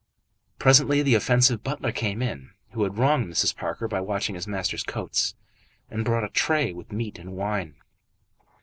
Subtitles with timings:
[0.57, 3.55] Presently the offensive butler came in, who had wronged Mrs.
[3.55, 5.35] Parker by watching his master's coats,
[5.91, 7.75] and brought a tray with meat and wine.